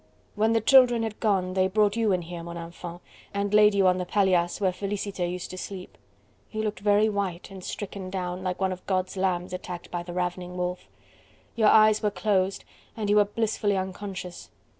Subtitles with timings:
[0.33, 3.03] "When the children had gone, they brought you in here, mon enfant,
[3.35, 5.95] and laid you on the paillasse where Felicite used to sleep.
[6.49, 10.11] You looked very white, and stricken down, like one of God's lambs attacked by the
[10.13, 10.85] ravening wolf.
[11.55, 12.63] Your eyes were closed
[12.97, 14.49] and you were blissfully unconscious.